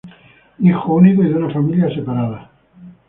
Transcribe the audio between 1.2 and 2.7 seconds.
y de una familia separada.